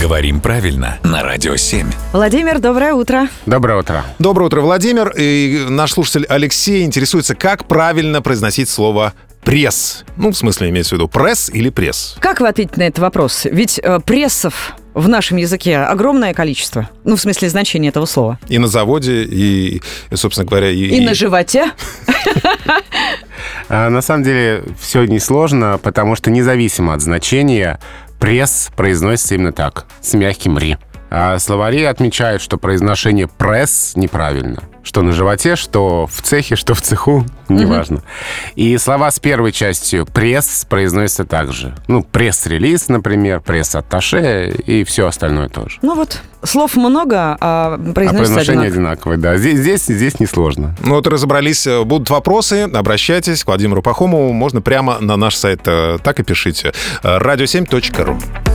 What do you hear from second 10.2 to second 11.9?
в смысле, имеется в виду пресс или